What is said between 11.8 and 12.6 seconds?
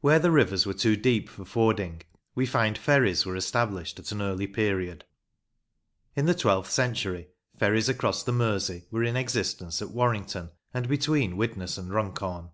Runcorn.